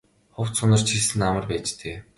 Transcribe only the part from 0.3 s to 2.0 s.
Хувцас хунар чирсэн нь амар байж дээ.